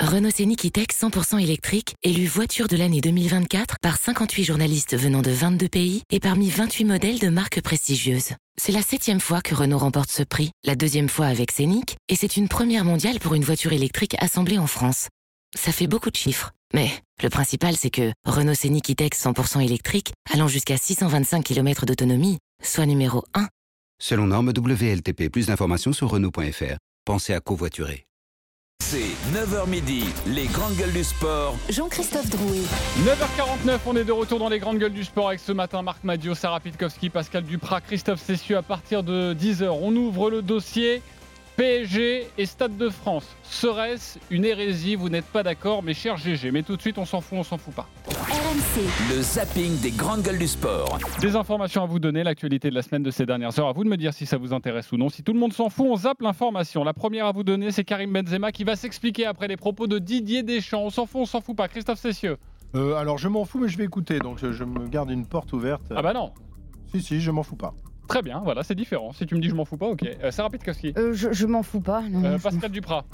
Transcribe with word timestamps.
Renault 0.00 0.30
Scénic 0.30 0.64
E-Tech 0.64 0.86
100% 0.92 1.42
électrique, 1.42 1.96
élu 2.04 2.24
voiture 2.26 2.68
de 2.68 2.76
l'année 2.76 3.00
2024 3.00 3.78
par 3.82 3.96
58 3.96 4.44
journalistes 4.44 4.96
venant 4.96 5.22
de 5.22 5.32
22 5.32 5.68
pays 5.68 6.02
et 6.12 6.20
parmi 6.20 6.50
28 6.50 6.84
modèles 6.84 7.18
de 7.18 7.28
marques 7.28 7.60
prestigieuses. 7.60 8.30
C'est 8.56 8.70
la 8.70 8.82
septième 8.82 9.18
fois 9.18 9.40
que 9.40 9.56
Renault 9.56 9.78
remporte 9.78 10.10
ce 10.12 10.22
prix, 10.22 10.52
la 10.64 10.76
deuxième 10.76 11.08
fois 11.08 11.26
avec 11.26 11.50
Scénic, 11.50 11.96
et 12.08 12.14
c'est 12.14 12.36
une 12.36 12.46
première 12.46 12.84
mondiale 12.84 13.18
pour 13.18 13.34
une 13.34 13.42
voiture 13.42 13.72
électrique 13.72 14.14
assemblée 14.20 14.58
en 14.58 14.68
France. 14.68 15.08
Ça 15.56 15.72
fait 15.72 15.88
beaucoup 15.88 16.10
de 16.10 16.16
chiffres, 16.16 16.52
mais 16.72 16.92
le 17.20 17.28
principal 17.28 17.76
c'est 17.76 17.90
que 17.90 18.12
Renault 18.24 18.54
Scénic 18.54 18.90
E-Tech 18.90 19.10
100% 19.14 19.64
électrique, 19.64 20.12
allant 20.32 20.46
jusqu'à 20.46 20.76
625 20.76 21.42
km 21.42 21.86
d'autonomie, 21.86 22.38
soit 22.62 22.86
numéro 22.86 23.24
1. 23.34 23.48
Selon 24.00 24.28
norme 24.28 24.52
WLTP, 24.56 25.28
plus 25.28 25.48
d'informations 25.48 25.92
sur 25.92 26.08
Renault.fr. 26.10 26.76
Pensez 27.04 27.34
à 27.34 27.40
covoiturer. 27.40 28.07
C'est 28.80 29.10
9h 29.34 29.68
midi, 29.68 30.02
les 30.26 30.46
grandes 30.46 30.74
gueules 30.76 30.94
du 30.94 31.04
sport. 31.04 31.56
Jean-Christophe 31.68 32.30
Drouet. 32.30 32.62
9h49, 33.04 33.80
on 33.84 33.96
est 33.96 34.04
de 34.04 34.12
retour 34.12 34.38
dans 34.38 34.48
les 34.48 34.58
grandes 34.58 34.78
gueules 34.78 34.94
du 34.94 35.04
sport 35.04 35.28
avec 35.28 35.40
ce 35.40 35.52
matin 35.52 35.82
Marc 35.82 36.04
Madio, 36.04 36.34
Sarah 36.34 36.58
Pitkowski, 36.60 37.10
Pascal 37.10 37.42
Duprat, 37.42 37.82
Christophe 37.82 38.22
Cessieux 38.22 38.56
à 38.56 38.62
partir 38.62 39.02
de 39.02 39.34
10h. 39.34 39.66
On 39.82 39.94
ouvre 39.94 40.30
le 40.30 40.40
dossier 40.40 41.02
PSG 41.58 42.28
et 42.38 42.46
Stade 42.46 42.76
de 42.76 42.88
France. 42.88 43.26
Serait-ce 43.42 44.20
une 44.30 44.44
hérésie? 44.44 44.94
Vous 44.94 45.08
n'êtes 45.08 45.24
pas 45.24 45.42
d'accord, 45.42 45.82
mes 45.82 45.92
chers 45.92 46.16
GG. 46.16 46.52
Mais 46.52 46.62
tout 46.62 46.76
de 46.76 46.80
suite, 46.80 46.98
on 46.98 47.04
s'en 47.04 47.20
fout, 47.20 47.36
on 47.36 47.42
s'en 47.42 47.58
fout 47.58 47.74
pas. 47.74 47.88
RMC. 48.06 48.86
Le 49.10 49.20
zapping 49.20 49.80
des 49.80 49.90
grandes 49.90 50.22
gueules 50.22 50.38
du 50.38 50.46
sport. 50.46 51.00
Des 51.20 51.34
informations 51.34 51.82
à 51.82 51.86
vous 51.86 51.98
donner, 51.98 52.22
l'actualité 52.22 52.70
de 52.70 52.76
la 52.76 52.82
semaine 52.82 53.02
de 53.02 53.10
ces 53.10 53.26
dernières 53.26 53.58
heures. 53.58 53.66
À 53.66 53.72
vous 53.72 53.82
de 53.82 53.88
me 53.88 53.96
dire 53.96 54.14
si 54.14 54.24
ça 54.24 54.36
vous 54.36 54.52
intéresse 54.52 54.92
ou 54.92 54.98
non. 54.98 55.08
Si 55.08 55.24
tout 55.24 55.32
le 55.32 55.40
monde 55.40 55.52
s'en 55.52 55.68
fout, 55.68 55.86
on 55.90 55.96
zappe 55.96 56.22
l'information. 56.22 56.84
La 56.84 56.92
première 56.92 57.26
à 57.26 57.32
vous 57.32 57.42
donner, 57.42 57.72
c'est 57.72 57.82
Karim 57.82 58.12
Benzema 58.12 58.52
qui 58.52 58.62
va 58.62 58.76
s'expliquer 58.76 59.26
après 59.26 59.48
les 59.48 59.56
propos 59.56 59.88
de 59.88 59.98
Didier 59.98 60.44
Deschamps. 60.44 60.84
On 60.84 60.90
s'en 60.90 61.06
fout, 61.06 61.22
on 61.22 61.26
s'en 61.26 61.40
fout 61.40 61.56
pas. 61.56 61.66
Christophe 61.66 61.98
Cessieux. 61.98 62.36
Euh, 62.76 62.94
alors 62.94 63.18
je 63.18 63.26
m'en 63.26 63.44
fous, 63.44 63.58
mais 63.58 63.68
je 63.68 63.78
vais 63.78 63.84
écouter, 63.84 64.20
donc 64.20 64.38
je, 64.38 64.52
je 64.52 64.62
me 64.62 64.86
garde 64.86 65.10
une 65.10 65.26
porte 65.26 65.52
ouverte. 65.52 65.82
Ah 65.90 66.02
bah 66.02 66.12
non. 66.12 66.30
Si, 66.92 67.02
si, 67.02 67.20
je 67.20 67.32
m'en 67.32 67.42
fous 67.42 67.56
pas. 67.56 67.74
Très 68.08 68.22
bien, 68.22 68.40
voilà, 68.42 68.62
c'est 68.62 68.74
différent. 68.74 69.12
Si 69.12 69.26
tu 69.26 69.34
me 69.34 69.40
dis 69.40 69.48
je 69.48 69.54
m'en 69.54 69.64
fous 69.64 69.76
pas, 69.76 69.86
ok. 69.86 70.02
Euh, 70.24 70.30
Sarah 70.30 70.50
Pitkowski. 70.50 70.92
Euh, 70.96 71.12
je 71.12 71.32
je 71.32 71.46
m'en 71.46 71.62
fous 71.62 71.80
pas. 71.80 72.02
non, 72.08 72.24
Euh, 72.24 72.38
je- 72.38 72.42
Pascal 72.42 72.70
Duprat. 72.70 73.04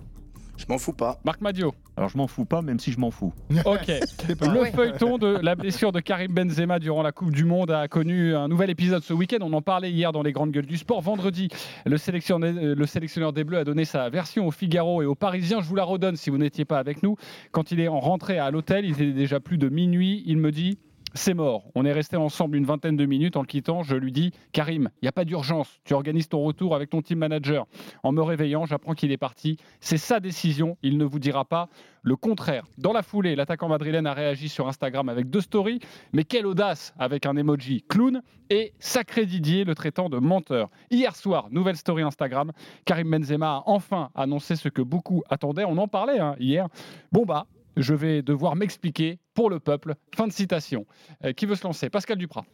Je 0.56 0.67
m'en 0.69 0.78
fous 0.78 0.92
pas. 0.92 1.19
Marc 1.25 1.41
Madio. 1.41 1.75
Alors 1.97 2.09
je 2.11 2.17
m'en 2.17 2.28
fous 2.28 2.45
pas, 2.45 2.62
même 2.62 2.78
si 2.78 2.92
je 2.92 3.01
m'en 3.01 3.11
fous. 3.11 3.33
Ok. 3.64 3.89
Le 3.89 4.64
feuilleton 4.67 5.19
de 5.19 5.27
la 5.27 5.56
blessure 5.56 5.91
de 5.91 5.98
Karim 5.98 6.33
Benzema 6.33 6.78
durant 6.78 7.03
la 7.03 7.11
Coupe 7.11 7.33
du 7.33 7.45
Monde 7.45 7.73
a 7.73 7.89
connu 7.89 8.36
un 8.36 8.47
nouvel 8.47 8.70
épisode 8.70 9.03
ce 9.03 9.12
week-end. 9.12 9.39
On 9.41 9.53
en 9.53 9.62
parlait 9.62 9.91
hier 9.91 10.12
dans 10.12 10.23
les 10.23 10.31
grandes 10.31 10.53
gueules 10.53 10.67
du 10.67 10.77
sport. 10.77 11.01
Vendredi, 11.01 11.48
le 11.86 11.97
sélectionneur, 11.98 12.53
le 12.55 12.86
sélectionneur 12.86 13.33
des 13.33 13.42
Bleus 13.42 13.58
a 13.58 13.64
donné 13.64 13.84
sa 13.84 14.08
version 14.11 14.47
au 14.47 14.53
Figaro 14.53 15.03
et 15.03 15.06
aux 15.06 15.17
Parisiens. 15.17 15.61
Je 15.61 15.67
vous 15.67 15.75
la 15.75 15.83
redonne 15.83 16.14
si 16.14 16.31
vous 16.31 16.39
n'étiez 16.39 16.64
pas 16.64 16.79
avec 16.79 17.03
nous. 17.03 17.17
Quand 17.51 17.73
il 17.73 17.81
est 17.81 17.89
en 17.89 17.98
rentrée 17.98 18.39
à 18.39 18.53
l'hôtel, 18.53 18.84
il 18.84 18.92
était 18.92 19.11
déjà 19.12 19.41
plus 19.41 19.58
de 19.58 19.69
minuit. 19.69 20.23
Il 20.25 20.36
me 20.36 20.53
dit 20.53 20.79
c'est 21.15 21.34
mort. 21.34 21.70
On 21.77 21.84
est 21.84 21.93
resté 21.93 22.17
ensemble 22.17 22.57
une 22.57 22.65
vingtaine 22.65 22.97
de 22.97 23.07
minutes 23.07 23.37
en 23.37 23.41
le 23.41 23.47
quittant. 23.47 23.83
Je 23.83 23.95
lui 23.95 24.11
dis 24.11 24.33
Karim, 24.53 24.91
il 25.01 25.05
n'y 25.05 25.09
a 25.09 25.12
pas 25.12 25.25
d'urgence. 25.25 25.81
Tu 25.84 25.95
organises 25.95 26.29
ton 26.29 26.43
retour 26.43 26.75
avec 26.75 26.91
ton 26.91 27.03
team 27.03 27.19
manager. 27.19 27.67
En 28.03 28.11
me 28.12 28.20
réveillant, 28.20 28.67
j'apprends 28.67 28.95
qu'il 28.95 29.12
est 29.12 29.17
parti. 29.17 29.57
C'est 29.81 29.97
sa 29.97 30.19
décision. 30.19 30.77
Il 30.83 30.98
ne 30.98 31.05
vous 31.05 31.20
dira 31.20 31.45
pas 31.45 31.69
le 32.03 32.17
contraire. 32.17 32.65
Dans 32.79 32.92
la 32.92 33.03
foulée, 33.03 33.37
l'attaquant 33.37 33.69
madrilène 33.69 34.07
a 34.07 34.12
réagi 34.12 34.48
sur 34.48 34.67
Instagram 34.67 35.09
avec 35.09 35.31
deux 35.31 35.41
stories. 35.41 35.79
Mais 36.12 36.25
quelle 36.25 36.47
audace 36.47 36.92
avec 36.98 37.27
un 37.27 37.37
emoji 37.37 37.85
clown 37.89 38.20
et 38.51 38.73
sacré 38.79 39.25
Didier 39.25 39.65
le 39.65 39.75
traitant 39.75 40.09
de 40.09 40.19
menteur. 40.19 40.69
Hier 40.91 41.15
soir, 41.15 41.48
nouvelle 41.51 41.77
story 41.77 42.03
Instagram. 42.03 42.51
Karim 42.85 43.11
Benzema 43.11 43.59
a 43.59 43.62
enfin 43.67 44.11
annoncé 44.15 44.57
ce 44.57 44.69
que 44.69 44.83
beaucoup 44.83 45.23
attendaient. 45.31 45.65
On 45.65 45.79
en 45.79 45.89
parlait 45.89 46.19
hein, 46.19 46.35
hier. 46.41 46.67
Bon 47.12 47.25
bah. 47.25 47.47
Je 47.77 47.94
vais 47.94 48.22
devoir 48.22 48.56
m'expliquer 48.56 49.19
pour 49.34 49.50
le 49.50 49.58
peuple. 49.61 49.94
Fin 50.14 50.27
de 50.27 50.33
citation. 50.33 50.86
Euh, 51.25 51.33
qui 51.33 51.47
veut 51.47 51.56
se 51.56 51.64
lancer? 51.64 51.91
Pascal 51.91 52.19
Duprat. 52.19 52.44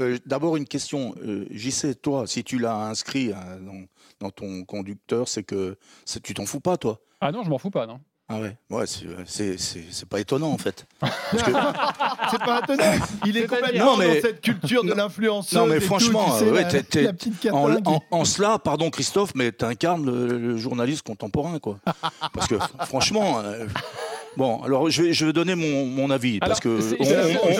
Euh, 0.00 0.18
D'abord 0.26 0.56
une 0.56 0.66
question. 0.66 1.14
Euh, 1.24 1.46
JC, 1.50 2.00
toi, 2.00 2.26
si 2.26 2.44
tu 2.44 2.58
l'as 2.58 2.76
inscrit 2.88 3.32
euh, 3.32 3.34
dans, 3.60 3.84
dans 4.20 4.30
ton 4.30 4.64
conducteur, 4.64 5.28
c'est 5.28 5.42
que 5.44 5.76
tu 6.22 6.34
t'en 6.34 6.46
fous 6.46 6.60
pas, 6.60 6.76
toi? 6.76 7.00
Ah 7.20 7.32
non, 7.32 7.42
je 7.42 7.50
m'en 7.50 7.58
fous 7.58 7.70
pas, 7.70 7.86
non. 7.86 8.00
Ah 8.30 8.40
ouais, 8.40 8.54
ouais, 8.68 8.86
c'est- 8.86 9.06
c'est 9.24 9.56
c'est- 9.56 9.86
c'est 9.90 10.06
pas 10.06 10.20
étonnant 10.20 10.50
en 10.52 10.58
fait. 10.58 10.86
C'est 12.30 12.38
pas 12.44 12.60
étonnant. 12.62 12.84
Il 13.24 13.38
est 13.38 13.46
complètement 13.46 13.84
Non, 13.92 13.96
mais- 13.96 14.16
dans 14.16 14.20
cette 14.20 14.42
culture 14.42 14.84
de 14.84 14.90
Non, 14.90 14.96
l'influenceuse. 14.96 15.58
non, 15.58 15.64
mais 15.66 15.78
tout, 15.78 15.86
franchement, 15.86 16.24
tu 16.38 16.44
sais, 16.44 16.50
ouais, 16.50 16.66
la, 17.44 18.00
En, 18.10 18.24
cela, 18.26 18.58
pardon 18.58 18.90
Christophe, 18.90 19.34
mais 19.34 19.50
tu 19.50 19.64
incarnes 19.64 20.04
le, 20.04 20.38
le 20.38 20.56
journaliste 20.58 21.06
contemporain, 21.06 21.58
quoi. 21.58 21.78
Parce 22.34 22.46
que 22.48 22.56
franchement. 22.84 23.40
euh, 23.40 23.66
Bon, 24.38 24.62
alors 24.62 24.88
je 24.88 25.02
vais, 25.02 25.12
je 25.12 25.26
vais 25.26 25.32
donner 25.32 25.56
mon, 25.56 25.86
mon 25.86 26.10
avis 26.10 26.38
parce 26.38 26.60
que 26.60 26.78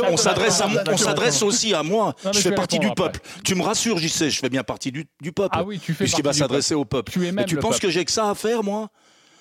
on, 0.08 0.16
s'adresse 0.16 0.60
à 0.60 0.68
on 0.88 0.96
s'adresse 0.96 1.42
aussi 1.42 1.74
à 1.74 1.82
moi. 1.82 2.14
je 2.32 2.38
fais 2.38 2.52
partie 2.52 2.78
du 2.78 2.88
peuple. 2.92 3.18
Tu 3.42 3.56
me 3.56 3.62
rassures, 3.62 3.98
j'y 3.98 4.08
sais, 4.08 4.30
je 4.30 4.38
fais 4.38 4.48
bien 4.48 4.62
partie 4.62 4.92
du, 4.92 5.04
du 5.20 5.32
peuple. 5.32 5.56
Ah 5.58 5.64
oui, 5.64 5.80
tu 5.80 5.92
fais 5.92 6.04
puisqu'il 6.04 6.24
va 6.24 6.32
s'adresser 6.32 6.76
au 6.76 6.84
peuple. 6.84 7.10
Tu 7.10 7.18
même 7.18 7.44
tu 7.46 7.56
penses 7.56 7.72
peuple. 7.72 7.86
que 7.86 7.90
j'ai 7.90 8.04
que 8.04 8.12
ça 8.12 8.30
à 8.30 8.36
faire, 8.36 8.62
moi? 8.62 8.90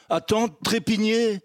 Attends, 0.09 0.47
trépigner 0.63 1.41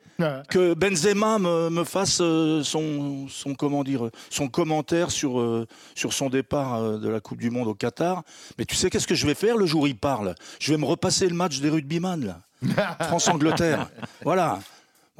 que 0.48 0.72
Benzema 0.72 1.38
me, 1.38 1.68
me 1.68 1.84
fasse 1.84 2.20
euh, 2.22 2.62
son, 2.62 3.26
son, 3.28 3.54
comment 3.54 3.84
dire, 3.84 4.08
son 4.30 4.48
commentaire 4.48 5.10
sur, 5.10 5.40
euh, 5.40 5.66
sur 5.94 6.14
son 6.14 6.30
départ 6.30 6.76
euh, 6.76 6.96
de 6.96 7.08
la 7.08 7.20
Coupe 7.20 7.38
du 7.38 7.50
Monde 7.50 7.68
au 7.68 7.74
Qatar. 7.74 8.22
Mais 8.56 8.64
tu 8.64 8.76
sais 8.76 8.88
qu'est-ce 8.88 9.08
que 9.08 9.16
je 9.16 9.26
vais 9.26 9.34
faire 9.34 9.58
le 9.58 9.66
jour 9.66 9.82
où 9.82 9.86
il 9.88 9.98
parle? 9.98 10.36
Je 10.58 10.72
vais 10.72 10.78
me 10.78 10.86
repasser 10.86 11.28
le 11.28 11.34
match 11.34 11.60
des 11.60 11.68
rugbyman, 11.68 12.24
là. 12.24 12.38
France-Angleterre. 13.00 13.90
voilà. 14.22 14.60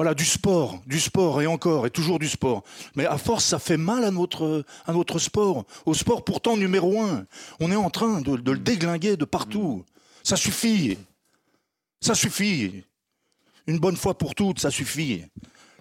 Voilà, 0.03 0.17
du 0.17 0.25
sport, 0.25 0.83
du 0.85 0.99
sport 0.99 1.43
et 1.43 1.47
encore, 1.47 1.87
et 1.87 1.91
toujours 1.91 2.19
du 2.19 2.27
sport. 2.27 2.65
Mais 2.97 3.07
à 3.07 3.19
force, 3.19 3.45
ça 3.45 3.61
fait 3.61 3.77
mal 3.77 4.03
à 4.03 4.11
notre, 4.11 4.65
sport. 5.21 5.65
Au 5.87 5.95
sport 5.95 6.25
pourtant 6.25 6.57
numéro 6.57 7.01
un. 7.01 7.25
On 7.61 7.71
est 7.71 7.77
en 7.77 7.89
train 7.89 8.21
de, 8.21 8.37
de 8.37 8.51
le 8.51 8.59
déglinguer 8.59 9.17
de 9.17 9.25
partout. 9.25 9.85
Ça 10.25 10.35
suffit. 10.35 10.99
Ça 12.01 12.17
suffit. 12.17 12.83
Une 13.69 13.79
bonne 13.79 13.95
fois 13.95 14.19
pour 14.19 14.35
toutes, 14.35 14.59
ça 14.59 14.73
suffit. 14.73 15.23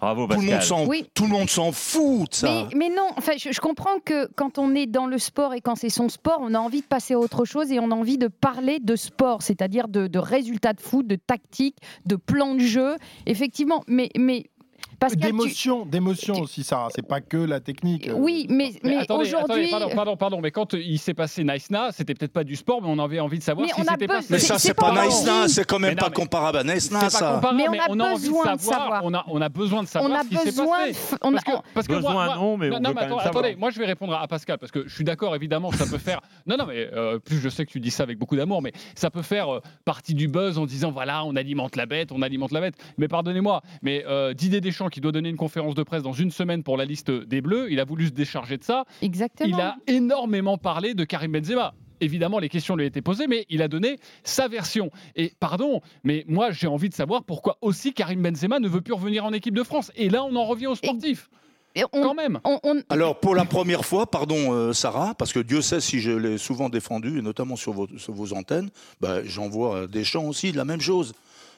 Bravo 0.02 0.26
Tout 0.26 0.40
le, 0.40 0.46
monde 0.50 0.62
s'en, 0.62 0.86
Oui. 0.86 1.04
tout 1.14 1.22
le 1.22 1.28
monde 1.30 1.48
s'en 1.48 1.70
fout 1.70 2.28
de 2.30 2.34
ça. 2.34 2.66
Mais, 2.74 2.88
mais 2.88 2.94
non, 2.94 3.06
enfin, 3.16 3.34
je, 3.38 3.52
je 3.52 3.60
comprends 3.60 4.00
que 4.04 4.28
quand 4.34 4.58
on 4.58 4.74
est 4.74 4.86
dans 4.86 5.06
le 5.06 5.16
sport 5.16 5.54
et 5.54 5.60
quand 5.60 5.76
c'est 5.76 5.90
son 5.90 6.08
sport, 6.08 6.40
on 6.42 6.54
a 6.54 6.58
envie 6.58 6.80
de 6.80 6.86
passer 6.86 7.14
à 7.14 7.20
autre 7.20 7.44
chose 7.44 7.70
et 7.70 7.78
on 7.78 7.92
a 7.92 7.94
envie 7.94 8.18
de 8.18 8.26
parler 8.26 8.80
de 8.80 8.96
sport, 8.96 9.42
c'est-à-dire 9.42 9.86
de, 9.86 10.08
de 10.08 10.18
résultats 10.18 10.72
de 10.72 10.80
foot, 10.80 11.06
de 11.06 11.14
tactique, 11.14 11.76
de 12.04 12.16
plan 12.16 12.56
de 12.56 12.60
jeu. 12.60 12.96
Effectivement, 13.26 13.84
mais, 13.86 14.10
mais 14.18 14.46
Pascal, 15.02 15.20
tu- 15.20 15.26
D'émotion, 15.26 15.86
d'émotion 15.86 16.34
aussi, 16.40 16.62
Sarah. 16.64 16.88
C'est 16.94 17.06
pas 17.06 17.20
que 17.20 17.36
la 17.36 17.60
technique. 17.60 18.08
euh. 18.08 18.14
Oui, 18.16 18.46
mais, 18.48 18.72
Mais, 18.82 18.90
mais 18.90 18.96
attendez, 18.98 19.26
aujourd'hui. 19.28 19.66
attendez, 19.66 19.70
pardon, 19.70 19.94
pardon, 19.94 20.16
pardon, 20.16 20.40
mais 20.40 20.50
quand 20.50 20.74
euh, 20.74 20.80
il 20.82 20.98
s'est 20.98 21.14
passé 21.14 21.44
Naïsna, 21.44 21.90
c'était 21.92 22.14
peut-être 22.14 22.32
pas 22.32 22.44
du 22.44 22.56
sport, 22.56 22.80
mais 22.82 22.88
on 22.90 22.98
avait 22.98 23.20
envie 23.20 23.38
de 23.38 23.42
savoir 23.42 23.66
Mais 23.66 23.72
s'était 23.72 24.06
besoin- 24.06 24.16
passé. 24.16 24.28
Mais 24.30 24.38
ça, 24.38 24.58
c'est 24.58 24.74
pas 24.74 24.82
pas 24.86 24.90
envie. 24.90 24.98
Naïsna, 25.00 25.48
c'est 25.48 25.64
quand 25.66 25.78
même 25.78 25.96
pas 25.96 26.10
comparable 26.10 26.58
à 26.58 26.60
pas 26.62 26.66
Naïsna, 26.68 27.10
ça. 27.10 27.40
Mais 27.54 27.64
on 27.68 27.98
a 28.00 28.14
besoin 28.14 28.44
savoir. 28.44 28.56
de 28.56 28.60
savoir. 28.62 29.00
On 29.04 29.14
a, 29.14 29.24
on 29.28 29.40
a 29.40 29.48
besoin 29.48 29.82
de 29.82 29.88
on 29.88 29.90
savoir 29.90 30.24
besoin. 30.24 30.78
on 31.22 31.34
a- 31.34 31.40
Parce 31.40 31.44
que, 31.44 31.50
parce 31.74 31.86
que 31.88 31.92
Besoin, 31.94 32.36
non, 32.36 32.56
mais 32.56 32.70
attendez, 33.20 33.56
moi 33.56 33.70
je 33.70 33.78
vais 33.78 33.86
répondre 33.86 34.14
à 34.14 34.26
Pascal 34.28 34.58
parce 34.58 34.72
que 34.72 34.86
je 34.88 34.94
suis 34.94 35.04
d'accord, 35.04 35.34
évidemment, 35.34 35.72
ça 35.72 35.86
peut 35.86 35.98
faire. 35.98 36.20
Non, 36.46 36.56
non, 36.56 36.66
mais 36.66 36.88
euh, 36.92 37.18
plus 37.20 37.38
je 37.38 37.48
sais 37.48 37.64
que 37.64 37.70
tu 37.70 37.78
dis 37.78 37.90
ça 37.90 38.02
avec 38.02 38.18
beaucoup 38.18 38.34
d'amour, 38.36 38.62
mais 38.62 38.72
ça 38.96 39.10
peut 39.10 39.22
faire 39.22 39.60
partie 39.84 40.12
du 40.14 40.26
buzz 40.28 40.58
en 40.58 40.66
disant 40.66 40.90
voilà, 40.90 41.24
on 41.24 41.36
alimente 41.36 41.76
la 41.76 41.86
bête, 41.86 42.10
on 42.12 42.20
alimente 42.22 42.50
la 42.52 42.60
bête. 42.60 42.74
Mais 42.98 43.06
pardonnez-moi, 43.08 43.62
mais 43.82 44.04
Didier 44.34 44.60
Deschamps 44.60 44.88
qui 44.92 45.00
doit 45.00 45.10
donner 45.10 45.28
une 45.30 45.36
conférence 45.36 45.74
de 45.74 45.82
presse 45.82 46.02
dans 46.04 46.12
une 46.12 46.30
semaine 46.30 46.62
pour 46.62 46.76
la 46.76 46.84
liste 46.84 47.10
des 47.10 47.40
Bleus, 47.40 47.72
il 47.72 47.80
a 47.80 47.84
voulu 47.84 48.06
se 48.06 48.12
décharger 48.12 48.58
de 48.58 48.62
ça. 48.64 48.84
Exactement. 49.02 49.48
Il 49.48 49.60
a 49.60 49.76
énormément 49.88 50.58
parlé 50.58 50.94
de 50.94 51.02
Karim 51.04 51.32
Benzema. 51.32 51.74
Évidemment, 52.00 52.38
les 52.40 52.48
questions 52.48 52.74
lui 52.76 52.84
ont 52.84 52.88
été 52.88 53.00
posées, 53.00 53.26
mais 53.28 53.46
il 53.48 53.62
a 53.62 53.68
donné 53.68 53.98
sa 54.24 54.48
version. 54.48 54.90
Et 55.14 55.32
pardon, 55.38 55.80
mais 56.04 56.24
moi, 56.28 56.50
j'ai 56.50 56.66
envie 56.66 56.88
de 56.88 56.94
savoir 56.94 57.22
pourquoi 57.24 57.58
aussi 57.60 57.92
Karim 57.92 58.22
Benzema 58.22 58.58
ne 58.58 58.68
veut 58.68 58.80
plus 58.80 58.92
revenir 58.94 59.24
en 59.24 59.32
équipe 59.32 59.54
de 59.54 59.62
France. 59.62 59.90
Et 59.96 60.08
là, 60.10 60.24
on 60.24 60.34
en 60.36 60.44
revient 60.44 60.66
aux 60.66 60.74
sportifs, 60.74 61.30
Et 61.76 61.84
on- 61.92 62.02
quand 62.02 62.14
même. 62.14 62.40
on- 62.44 62.58
on- 62.64 62.82
Alors, 62.88 63.20
pour 63.20 63.36
la 63.36 63.44
première 63.44 63.84
fois, 63.84 64.10
pardon 64.10 64.52
euh, 64.52 64.72
Sarah, 64.72 65.14
parce 65.14 65.32
que 65.32 65.38
Dieu 65.38 65.62
sait 65.62 65.80
si 65.80 66.00
je 66.00 66.10
l'ai 66.10 66.38
souvent 66.38 66.68
défendu, 66.68 67.18
et 67.18 67.22
notamment 67.22 67.54
sur 67.54 67.72
vos, 67.72 67.86
sur 67.98 68.12
vos 68.14 68.32
antennes, 68.32 68.70
bah, 69.00 69.22
j'envoie 69.24 69.76
euh, 69.76 69.86
des 69.86 70.02
chants 70.02 70.24
aussi 70.24 70.50
de 70.50 70.56
la 70.56 70.64
même 70.64 70.80
chose. 70.80 71.12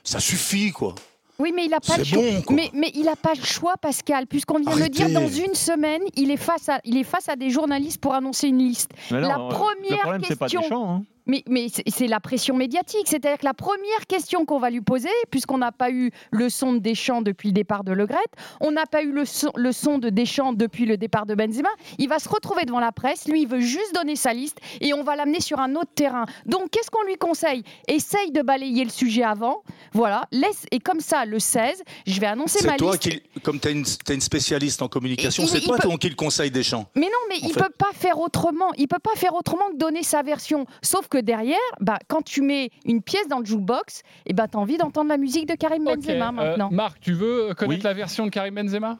Ça 0.05 0.21
suffit, 0.21 0.71
quoi. 0.73 0.95
Oui, 1.39 1.53
mais 1.55 1.65
il 1.65 1.71
n'a 1.71 1.81
pas 1.81 1.97
le 1.97 2.05
choix. 2.05 2.23
bon, 2.23 2.55
mais, 2.55 2.71
mais 2.75 2.91
il 2.95 3.05
n'a 3.05 3.17
pas 3.17 3.33
le 3.37 3.45
choix, 3.45 3.75
Pascal, 3.81 4.27
puisqu'on 4.27 4.59
vient 4.61 4.75
de 4.77 4.81
le 4.81 4.89
dire 4.89 5.11
dans 5.11 5.27
une 5.29 5.55
semaine, 5.55 6.03
il 6.17 6.31
est 6.31 6.37
face 6.37 6.69
à, 6.69 6.81
il 6.85 6.97
est 6.97 7.03
face 7.05 7.29
à 7.29 7.35
des 7.37 7.51
journalistes 7.51 8.01
pour 8.01 8.15
annoncer 8.15 8.49
une 8.49 8.59
liste. 8.59 8.93
Mais 9.11 9.21
non, 9.21 9.29
La 9.29 9.35
première 9.39 9.91
le 9.91 9.97
problème, 9.99 10.23
c'est 10.27 10.37
pas 10.37 10.47
question- 10.47 10.61
Deschamps. 10.61 10.91
Hein. 10.91 11.05
Mais, 11.26 11.43
mais 11.49 11.69
c'est 11.69 12.06
la 12.06 12.21
pression 12.21 12.55
médiatique. 12.55 13.06
C'est-à-dire 13.06 13.38
que 13.38 13.44
la 13.47 13.55
première 13.55 14.06
question 14.06 14.44
qu'on 14.44 14.59
va 14.59 14.69
lui 14.71 14.82
poser, 14.82 15.09
puisqu'on 15.31 15.59
n'a 15.59 15.73
pas 15.73 15.91
eu 15.91 16.11
le 16.31 16.50
son 16.50 16.75
de 16.75 16.79
Deschamps 16.79 17.23
depuis 17.23 17.49
le 17.49 17.55
départ 17.55 17.82
de 17.85 17.93
Le 17.93 18.06
Gret, 18.06 18.19
on 18.61 18.71
n'a 18.73 18.85
pas 18.87 19.03
eu 19.03 19.11
le 19.11 19.25
son, 19.25 19.50
le 19.56 19.73
son 19.73 19.99
de 19.99 20.11
Deschamps 20.11 20.53
depuis 20.53 20.85
le 20.85 20.97
départ 20.97 21.25
de 21.26 21.35
Benzema, 21.35 21.71
il 21.99 22.09
va 22.09 22.19
se 22.19 22.29
retrouver 22.29 22.65
devant 22.67 22.81
la 22.81 22.93
presse. 22.93 23.26
Lui, 23.26 23.43
il 23.43 23.49
veut 23.49 23.61
juste 23.61 23.94
donner 23.94 24.17
sa 24.17 24.35
liste 24.35 24.59
et 24.82 24.93
on 24.93 25.03
va 25.03 25.17
l'amener 25.17 25.41
sur 25.41 25.61
un 25.61 25.75
autre 25.76 25.91
terrain. 25.94 26.26
Donc, 26.47 26.71
qu'est-ce 26.71 26.91
qu'on 26.91 27.05
lui 27.05 27.17
conseille? 27.17 27.62
Essaye 27.88 28.31
de 28.31 28.43
balayer 28.43 28.85
le 28.85 28.91
sujet 28.91 29.23
avant. 29.23 29.62
Voilà. 29.93 30.27
Laisse, 30.31 30.67
et 30.73 30.79
comme 30.79 31.00
ça, 31.00 31.25
le 31.25 31.38
16, 31.38 31.82
je 32.06 32.20
vais 32.20 32.27
annoncer 32.27 32.65
ma 32.67 32.73
C'est 32.73 32.77
toi 32.79 32.93
liste. 32.93 33.03
qui, 33.32 33.41
comme 33.41 33.61
tu 33.61 33.69
es, 33.69 33.73
une 33.73 34.20
spécialiste 34.20 34.82
en 34.82 34.88
communication, 34.88 35.47
c'est 35.47 35.61
toi 35.61 35.79
peut- 35.79 35.88
qui 35.99 36.09
le 36.11 36.15
conseille 36.17 36.50
des 36.50 36.62
champs. 36.62 36.87
Mais 36.94 37.03
non, 37.06 37.09
mais 37.29 37.37
En 37.43 37.49
il 37.49 37.53
fait- 37.55 37.61
peut 37.61 37.73
pas 37.79 37.93
faire 37.94 38.19
autrement. 38.19 38.73
Il 38.77 38.88
peut 38.88 38.99
pas 38.99 39.15
faire 39.17 39.35
autrement 39.35 39.70
que 39.70 39.77
donner 39.77 40.03
sa 40.03 40.23
version. 40.23 40.67
Sauf 40.82 41.09
que 41.09 41.14
derrière, 41.19 41.59
bah, 41.81 41.99
quand 42.09 42.23
tu 42.23 42.43
mets 42.43 42.71
une 42.85 43.03
pièce 43.03 43.29
dans 43.29 43.39
le 43.39 43.45
jukebox, 43.45 44.03
et 44.27 44.33
bah, 44.33 44.49
tu 44.49 44.57
as 44.57 44.61
envie 44.61 44.77
d'entendre 44.77 45.09
la 45.09 45.19
musique 45.19 45.49
de 45.49 45.55
Karim 45.55 45.85
Benzema 45.85 46.29
euh, 46.29 46.33
maintenant. 46.33 46.71
Marc, 46.71 47.01
tu 47.01 47.13
veux 47.13 47.55
connaître 47.55 47.81
Oui. 47.81 47.85
la 47.85 47.95
version 47.95 48.27
de 48.27 48.31
Karim 48.31 48.55
Benzema? 48.55 48.99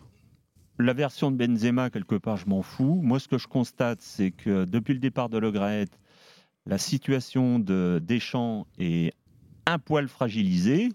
La 0.79 0.93
version 0.93 1.31
de 1.31 1.37
Benzema, 1.37 1.91
quelque 1.91 2.17
part, 2.17 2.37
je 2.37 2.47
m'en 2.47 2.63
fous. 2.63 3.01
Moi, 3.03 3.21
ce 3.21 3.29
que 3.29 3.39
je 3.39 3.47
constate, 3.47 4.01
c'est 4.01 4.33
que 4.33 4.65
depuis 4.65 4.93
le 4.95 4.99
départ 5.01 5.29
de 5.29 5.39
Le 5.39 5.53
Graët, 5.53 5.91
la 6.67 6.79
situation 6.79 7.59
de 7.59 8.01
Deschamps 8.03 8.67
est 8.79 9.13
un 9.67 9.79
poil 9.79 10.09
fragilisée 10.09 10.89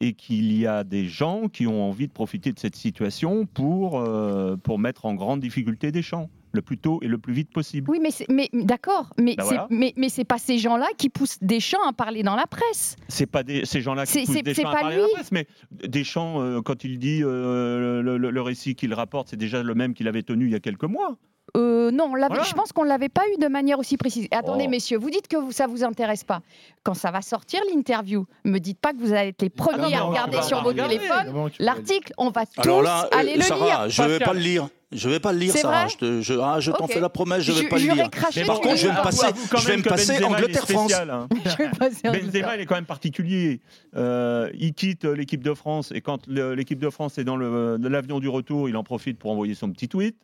et 0.00 0.14
qu'il 0.14 0.52
y 0.56 0.66
a 0.66 0.84
des 0.84 1.04
gens 1.04 1.48
qui 1.48 1.66
ont 1.66 1.88
envie 1.88 2.08
de 2.08 2.12
profiter 2.12 2.52
de 2.52 2.58
cette 2.58 2.76
situation 2.76 3.46
pour, 3.46 4.00
euh, 4.00 4.56
pour 4.56 4.78
mettre 4.78 5.04
en 5.06 5.14
grande 5.14 5.40
difficulté 5.40 5.92
Deschamps, 5.92 6.28
le 6.56 6.62
plus 6.62 6.78
tôt 6.78 6.98
et 7.02 7.06
le 7.06 7.18
plus 7.18 7.32
vite 7.32 7.52
possible. 7.52 7.88
Oui, 7.88 8.00
mais, 8.02 8.10
mais 8.28 8.48
d'accord, 8.52 9.10
mais 9.18 9.36
c'est 9.38 9.44
voilà. 9.44 9.66
mais, 9.70 9.92
mais 9.96 10.08
c'est 10.08 10.24
pas 10.24 10.38
ces 10.38 10.58
gens-là 10.58 10.86
qui 10.98 11.08
poussent 11.08 11.38
Deschamps 11.40 11.86
à 11.88 11.92
parler 11.92 12.22
dans 12.24 12.34
la 12.34 12.46
presse. 12.48 12.96
C'est 13.08 13.26
pas 13.26 13.44
des, 13.44 13.64
ces 13.64 13.80
gens-là 13.80 14.04
qui 14.06 14.24
poussent 14.24 14.42
Deschamps 14.42 14.54
c'est 14.62 14.66
à 14.66 14.70
pas 14.72 14.80
parler 14.80 14.96
à 14.96 14.98
la 14.98 15.04
lui. 15.04 15.12
presse, 15.12 15.30
mais 15.30 15.46
Deschamps, 15.70 16.40
euh, 16.40 16.60
quand 16.62 16.82
il 16.82 16.98
dit 16.98 17.20
euh, 17.22 18.02
le, 18.02 18.18
le- 18.18 18.30
le 18.30 18.42
récit 18.42 18.74
qu'il 18.74 18.92
rapporte, 18.94 19.28
c'est 19.28 19.36
déjà 19.36 19.62
le 19.62 19.74
même 19.74 19.94
qu'il 19.94 20.08
avait 20.08 20.22
tenu 20.22 20.46
il 20.46 20.50
y 20.52 20.56
a 20.56 20.60
quelques 20.60 20.84
mois. 20.84 21.16
Euh, 21.56 21.92
non, 21.92 22.06
on 22.06 22.08
Voilà. 22.08 22.42
je 22.42 22.52
pense 22.54 22.72
qu'on 22.72 22.82
ne 22.82 22.88
l'avait 22.88 23.08
pas 23.08 23.22
eu 23.32 23.40
de 23.40 23.46
manière 23.46 23.78
aussi 23.78 23.96
précise. 23.96 24.26
Attendez, 24.32 24.64
Oh. 24.66 24.70
messieurs, 24.70 24.98
vous 24.98 25.10
dites 25.10 25.28
que 25.28 25.36
vous, 25.36 25.52
ça 25.52 25.68
vous 25.68 25.84
intéresse 25.84 26.24
pas. 26.24 26.40
Quand 26.82 26.94
ça 26.94 27.12
va 27.12 27.22
sortir 27.22 27.60
l'interview, 27.72 28.26
me 28.44 28.58
dites 28.58 28.80
pas 28.80 28.92
que 28.92 28.98
vous 28.98 29.12
allez 29.12 29.28
être 29.28 29.42
les 29.42 29.48
premiers 29.48 29.94
à 29.94 30.02
regarder 30.02 30.42
sur 30.42 30.62
vos 30.64 30.72
téléphones 30.72 31.50
l'article. 31.60 32.12
On 32.18 32.30
va 32.30 32.46
tous 32.46 32.66
là, 32.82 33.04
euh, 33.12 33.16
aller 33.18 33.36
le 33.36 33.42
Sarah, 33.42 33.64
lire. 33.64 33.88
je 33.90 34.02
vais 34.02 34.08
Pascal. 34.18 34.26
pas 34.26 34.34
le 34.34 34.40
lire. 34.40 34.68
Je 34.92 35.08
vais 35.08 35.18
pas 35.18 35.32
le 35.32 35.40
lire, 35.40 35.52
Sarah. 35.52 35.82
vrai 35.86 35.88
Je 35.92 35.96
te, 35.98 36.20
je, 36.22 36.34
ah, 36.34 36.60
je 36.60 36.70
t'en 36.70 36.86
fais 36.86 37.00
la 37.00 37.08
promesse, 37.08 37.42
je 37.42 37.50
vais 37.52 37.62
Ju- 37.62 37.68
pas 37.68 37.76
le 37.78 37.92
lire. 37.92 38.08
craché 38.10 38.44
Par 38.44 38.60
contre, 38.60 38.76
je 38.76 38.86
vais 38.86 38.92
me 38.92 39.02
passer, 39.02 39.26
je 39.58 39.66
vais 39.66 39.76
me 39.78 39.82
passer 39.82 40.12
Benzema, 40.12 40.16
il 40.16 40.22
est 40.22 40.36
Angleterre-France. 40.44 40.84
spécial, 40.92 41.10
hein. 41.10 41.28
Vais 42.04 42.20
Benzema, 42.22 42.54
il 42.56 42.60
est 42.60 42.66
quand 42.66 42.76
même 42.76 42.84
particulier. 42.86 43.60
Euh, 43.96 44.48
il 44.54 44.74
quitte 44.74 45.04
l'équipe 45.04 45.42
de 45.42 45.54
France 45.54 45.90
et 45.92 46.00
quand 46.00 46.26
le- 46.28 46.54
l'équipe 46.54 46.78
de 46.78 46.88
France 46.88 47.18
est 47.18 47.24
dans 47.24 47.36
le- 47.36 47.78
de 47.78 47.88
l'avion 47.88 48.20
du 48.20 48.28
retour, 48.28 48.68
il 48.68 48.76
en 48.76 48.84
profite 48.84 49.18
pour 49.18 49.32
envoyer 49.32 49.54
son 49.54 49.70
petit 49.72 49.88
tweet. 49.88 50.16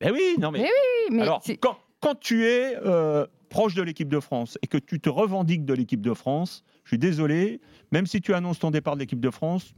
Eh 0.00 0.10
oui, 0.10 0.34
non 0.40 0.50
mais. 0.50 0.58
Mais 0.62 0.64
Oui, 0.64 1.16
mais 1.16 1.22
Alors, 1.22 1.40
quand, 1.60 1.76
quand 2.00 2.18
tu 2.18 2.44
es 2.48 2.76
euh, 2.84 3.24
proche 3.48 3.74
de 3.76 3.82
l'équipe 3.82 4.08
de 4.08 4.18
France 4.18 4.58
et 4.62 4.66
que 4.66 4.78
tu 4.78 4.98
te 4.98 5.08
revendiques 5.08 5.64
de 5.64 5.74
l'équipe 5.74 6.00
de 6.02 6.14
France, 6.14 6.64
je 6.82 6.88
suis 6.90 6.98
désolé, 6.98 7.60
même 7.92 8.06
si 8.06 8.20
tu 8.20 8.34
annonces 8.34 8.58
ton 8.58 8.72
départ 8.72 8.96
de 8.96 9.00
l'équipe 9.00 9.20
de 9.20 9.30
France, 9.30 9.72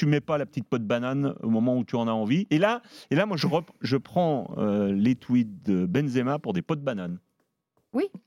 tu 0.00 0.06
mets 0.06 0.20
pas 0.22 0.38
la 0.38 0.46
petite 0.46 0.66
peau 0.66 0.78
de 0.78 0.84
banane 0.84 1.34
au 1.42 1.50
moment 1.50 1.76
où 1.76 1.84
tu 1.84 1.94
en 1.96 2.08
as 2.08 2.12
envie. 2.12 2.46
Et 2.50 2.56
là, 2.58 2.80
et 3.10 3.16
là 3.16 3.26
moi, 3.26 3.36
je, 3.36 3.46
rep- 3.46 3.70
je 3.82 3.98
prends 3.98 4.54
euh, 4.56 4.90
les 4.92 5.14
tweets 5.14 5.62
de 5.62 5.84
Benzema 5.84 6.38
pour 6.38 6.54
des 6.54 6.62
pots 6.62 6.76
de 6.76 6.80
banane. 6.80 7.18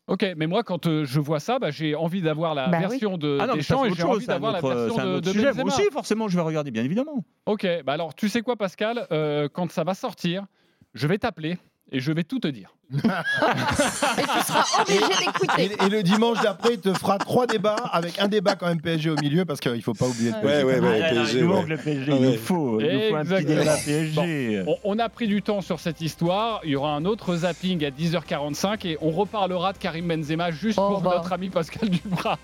Ok, 0.07 0.25
mais 0.37 0.45
moi, 0.47 0.63
quand 0.63 0.85
euh, 0.85 1.05
je 1.05 1.19
vois 1.21 1.39
ça, 1.39 1.57
bah, 1.57 1.71
j'ai 1.71 1.95
envie 1.95 2.21
d'avoir 2.21 2.53
la 2.53 2.67
Bah 2.69 2.77
oui. 2.81 2.87
version 2.89 3.17
de 3.17 3.37
Ah 3.41 3.47
Deschamps 3.47 3.85
et 3.85 3.89
j'ai 3.91 4.01
chose, 4.01 4.09
envie 4.17 4.27
d'avoir 4.27 4.51
la 4.51 4.59
version 4.61 4.99
un 4.99 5.15
de. 5.15 5.21
Benzema. 5.21 5.53
Moi 5.63 5.73
aussi, 5.73 5.89
forcément, 5.91 6.27
je 6.27 6.35
vais 6.35 6.43
regarder, 6.43 6.69
bien 6.69 6.83
évidemment. 6.83 7.23
Ok, 7.45 7.65
bah 7.85 7.93
alors 7.93 8.13
tu 8.13 8.27
sais 8.29 8.41
quoi, 8.41 8.57
Pascal? 8.57 9.07
Euh, 9.11 9.47
Quand 9.51 9.71
ça 9.71 9.83
va 9.85 9.93
sortir, 9.93 10.45
je 10.93 11.07
vais 11.07 11.17
t'appeler 11.17 11.57
et 11.91 11.99
je 11.99 12.11
vais 12.11 12.23
tout 12.23 12.39
te 12.39 12.47
dire. 12.47 12.73
et 12.93 12.97
tu 12.97 13.07
seras 13.07 14.81
obligé 14.81 14.99
d'écouter. 15.25 15.63
Et, 15.81 15.85
et 15.85 15.89
le 15.89 16.03
dimanche 16.03 16.39
d'après, 16.41 16.73
il 16.75 16.79
te 16.79 16.93
fera 16.93 17.17
trois 17.17 17.47
débats 17.47 17.75
avec 17.91 18.19
un 18.19 18.27
débat 18.27 18.55
quand 18.55 18.67
même 18.67 18.81
PSG 18.81 19.09
au 19.09 19.15
milieu 19.15 19.45
parce 19.45 19.59
qu'il 19.59 19.81
faut 19.81 19.93
pas 19.95 20.05
oublier 20.07 20.29
le 20.31 20.35
Ouais, 20.35 20.41
PSG. 20.41 20.63
ouais, 20.65 20.79
ouais, 20.79 21.01
Ah, 21.03 21.13
là, 21.13 21.21
PSG, 21.23 21.41
ouais. 21.41 21.47
manque 21.47 21.67
le 21.69 21.77
PSG, 21.77 22.11
Ah 22.11 22.15
il 22.15 22.21
nous 22.21 22.29
ouais. 22.31 22.37
faut, 22.37 22.79
il 22.81 22.85
nous 22.93 23.09
faut 23.09 23.15
un 23.15 23.23
petit 23.25 23.33
Exactement. 23.33 23.59
débat 23.59 23.77
PSG. 23.77 24.63
On, 24.67 24.77
on 24.83 24.99
a 24.99 25.09
pris 25.09 25.27
du 25.27 25.41
temps 25.41 25.61
sur 25.61 25.79
cette 25.79 26.01
histoire. 26.01 26.61
Il 26.63 26.71
y 26.71 26.75
aura 26.75 26.91
un 26.95 27.05
autre 27.05 27.35
zapping 27.35 27.83
à 27.85 27.89
10h45 27.89 28.87
et 28.87 28.97
on 29.01 29.09
reparlera 29.11 29.73
de 29.73 29.77
Karim 29.79 30.07
Benzema 30.07 30.51
juste 30.51 30.77
Oh, 30.79 30.89
pour 30.89 31.01
bah. 31.01 31.13
notre 31.17 31.33
ami 31.33 31.49
Pascal 31.49 31.89
Dubras. 31.89 32.37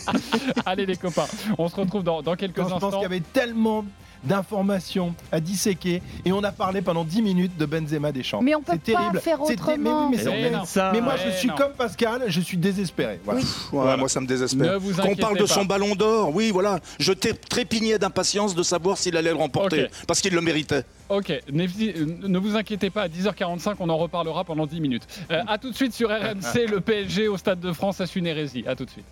Allez 0.66 0.86
les 0.86 0.96
copains, 0.96 1.26
on 1.58 1.68
se 1.68 1.76
retrouve 1.76 2.02
dans, 2.02 2.22
dans 2.22 2.36
quelques 2.36 2.56
Quand 2.56 2.64
je 2.64 2.68
pense 2.70 2.82
instants. 2.84 2.90
qu'il 3.00 3.02
y 3.02 3.06
avait 3.06 3.20
tellement 3.20 3.84
d'informations 4.24 5.14
à 5.30 5.40
disséquer 5.40 6.02
et 6.24 6.32
on 6.32 6.42
a 6.44 6.52
parlé 6.52 6.82
pendant 6.82 7.04
10 7.04 7.22
minutes 7.22 7.56
de 7.56 7.66
Benzema 7.66 8.12
Deschamps. 8.12 8.42
Mais 8.42 8.54
on 8.54 8.62
peut 8.62 8.72
pas 8.72 8.78
terrible. 8.78 9.20
faire 9.20 9.38
mais 9.38 9.44
oui, 9.46 9.52
autrement. 9.54 10.10
mais 10.10 10.18
c'est 10.18 10.30
Mais. 10.30 10.52
Ça, 10.66 10.92
moi, 11.00 11.14
je 11.16 11.28
Ouais, 11.28 11.36
suis 11.36 11.48
non. 11.48 11.54
comme 11.56 11.72
Pascal, 11.72 12.24
je 12.28 12.40
suis 12.40 12.56
désespéré. 12.56 13.20
Voilà. 13.24 13.40
Ouais, 13.40 13.46
Voilà. 13.72 13.96
Moi, 13.96 14.08
ça 14.08 14.20
me 14.20 14.26
désespère. 14.26 14.78
Qu'on 15.00 15.14
parle 15.16 15.36
de 15.38 15.42
pas. 15.44 15.46
son 15.48 15.64
ballon 15.64 15.94
d'or, 15.94 16.34
oui, 16.34 16.50
voilà. 16.50 16.80
Je 16.98 17.12
t'ai 17.12 17.34
trépignais 17.34 17.98
d'impatience 17.98 18.54
de 18.54 18.62
savoir 18.62 18.96
s'il 18.98 19.16
allait 19.16 19.30
le 19.30 19.36
remporter, 19.36 19.86
parce 20.06 20.20
qu'il 20.20 20.34
le 20.34 20.40
méritait. 20.40 20.84
Ok, 21.08 21.32
ne 21.52 22.38
vous 22.38 22.56
inquiétez 22.56 22.88
pas, 22.90 23.02
à 23.02 23.08
10h45, 23.08 23.74
on 23.80 23.88
en 23.90 23.98
reparlera 23.98 24.44
pendant 24.44 24.66
10 24.66 24.80
minutes. 24.80 25.06
Euh, 25.30 25.42
à 25.46 25.58
tout 25.58 25.70
de 25.70 25.76
suite 25.76 25.92
sur 25.92 26.08
RMC, 26.08 26.66
le 26.70 26.80
PSG 26.80 27.28
au 27.28 27.36
Stade 27.36 27.60
de 27.60 27.72
France, 27.72 27.96
c'est 27.98 28.16
une 28.16 28.26
hérésie. 28.26 28.64
À 28.66 28.74
tout 28.74 28.84
de 28.84 28.90
suite. 28.90 29.04